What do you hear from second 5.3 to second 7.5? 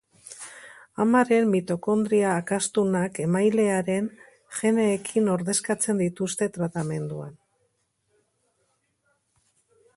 ordezkatzen dituzte tratamenduan.